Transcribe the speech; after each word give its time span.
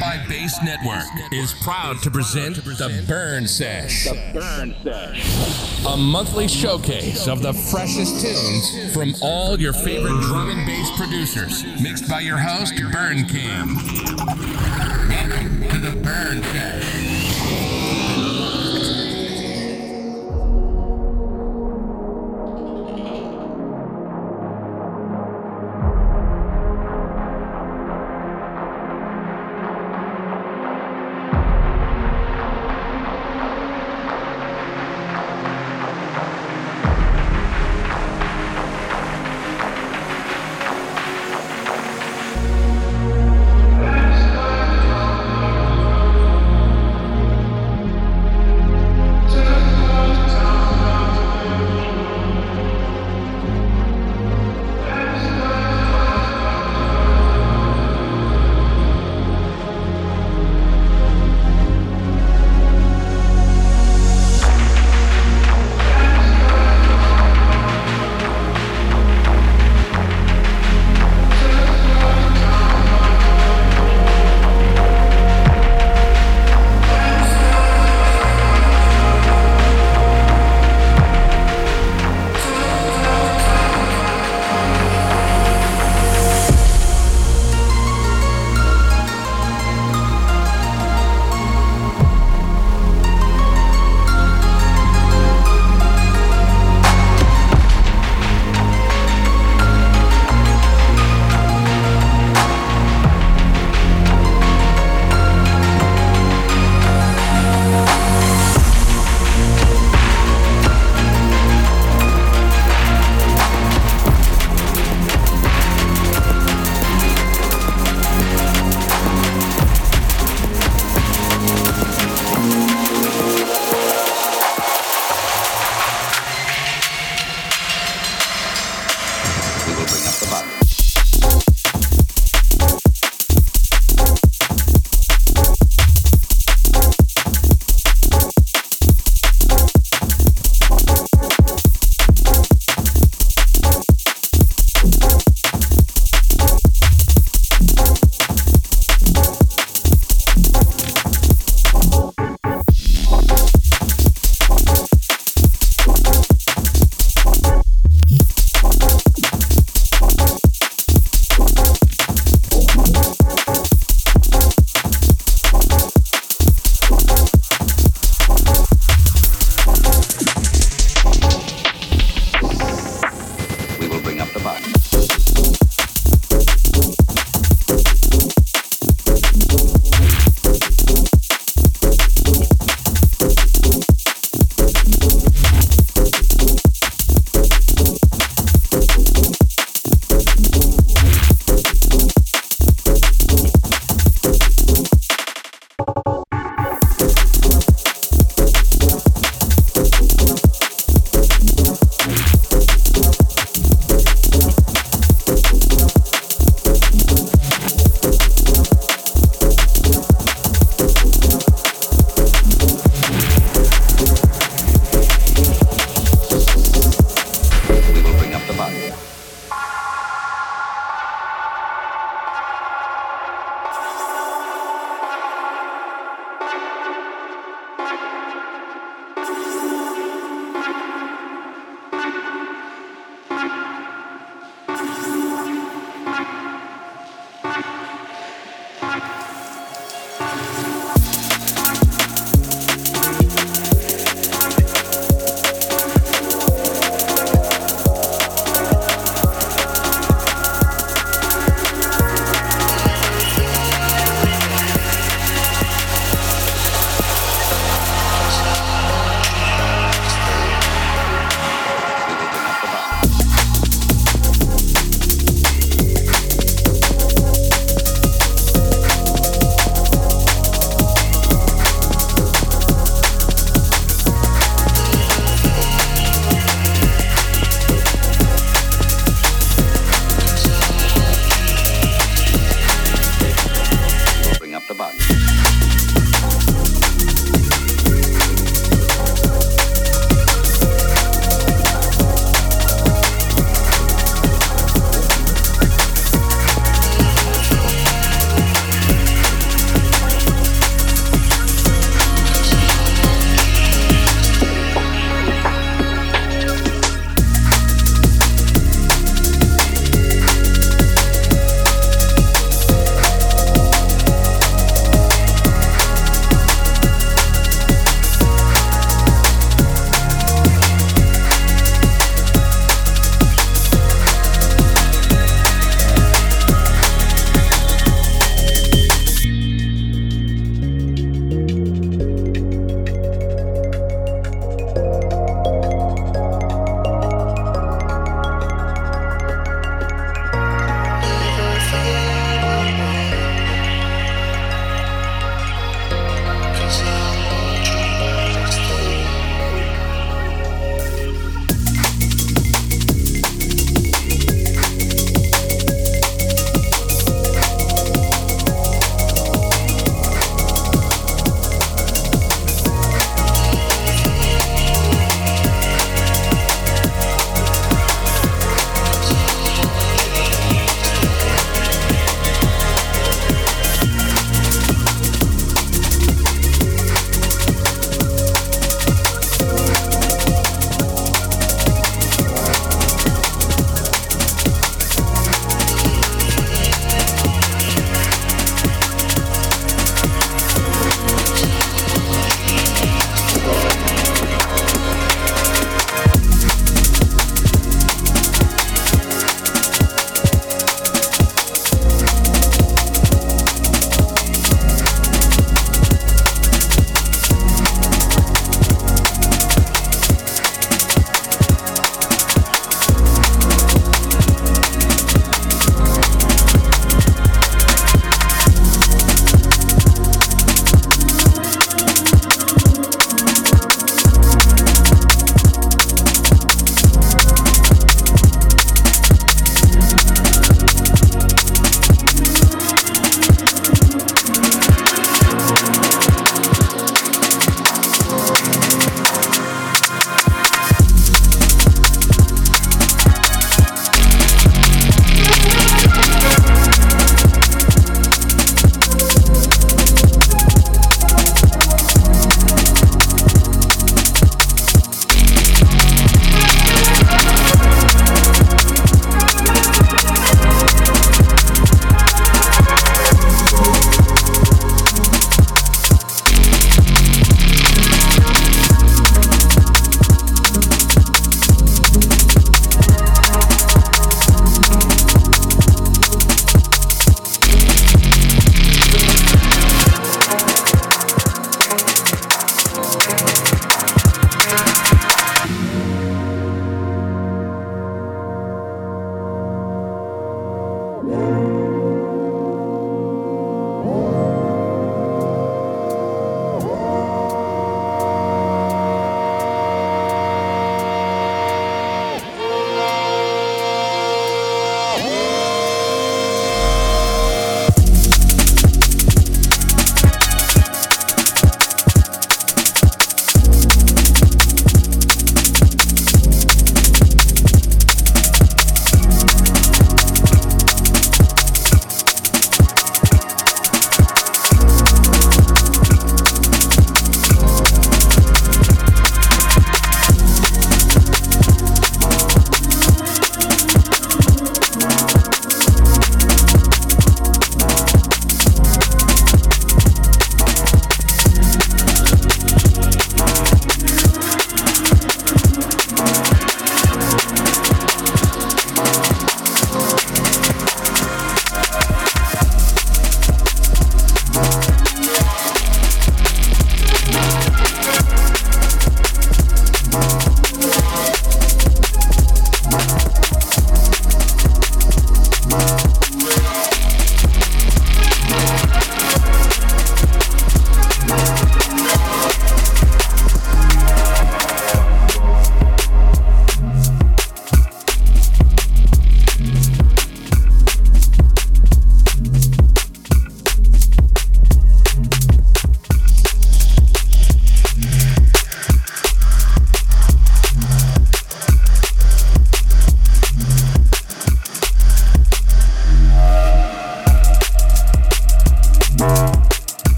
by 0.00 0.24
Bass 0.28 0.62
Network 0.62 1.04
is 1.32 1.54
proud 1.62 2.02
to 2.02 2.10
present 2.10 2.56
the 2.56 3.04
Burn 3.06 3.46
Sesh. 3.46 4.04
The 4.04 4.30
Burn 4.32 4.74
Sesh. 4.82 5.86
A 5.86 5.96
monthly 5.96 6.48
showcase 6.48 7.28
of 7.28 7.42
the 7.42 7.52
freshest 7.52 8.20
tunes 8.20 8.92
from 8.94 9.14
all 9.22 9.60
your 9.60 9.72
favorite 9.72 10.20
drum 10.22 10.50
and 10.50 10.66
bass 10.66 10.90
producers, 10.96 11.64
mixed 11.82 12.08
by 12.08 12.20
your 12.20 12.38
host, 12.38 12.74
Burn 12.92 13.26
Cam. 13.26 13.76
Welcome 15.08 15.68
to 15.68 15.78
the 15.78 15.96
Burn 16.02 16.42
Sesh. 16.42 17.13